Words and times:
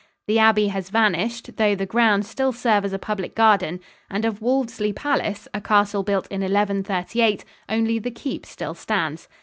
The 0.25 0.39
abbey 0.39 0.69
has 0.69 0.89
vanished, 0.89 1.57
though 1.57 1.75
the 1.75 1.85
grounds 1.85 2.27
still 2.27 2.51
serve 2.51 2.85
as 2.85 2.91
a 2.91 2.97
public 2.97 3.35
garden; 3.35 3.79
and 4.09 4.25
of 4.25 4.41
Wolvesley 4.41 4.91
Palace, 4.95 5.47
a 5.53 5.61
castle 5.61 6.01
built 6.01 6.25
in 6.31 6.41
1138, 6.41 7.45
only 7.69 7.99
the 7.99 8.09
keep 8.09 8.47
still 8.47 8.73
stands. 8.73 9.27